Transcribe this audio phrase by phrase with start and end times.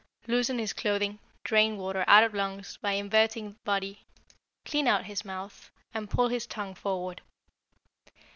[0.25, 4.03] Loosen his clothing, drain water out of lungs by inverting body,
[4.65, 7.21] clean out his mouth, and pull his tongue forward.